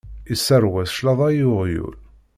[0.33, 1.97] Isseṛwa cclaḍa i uɣyul.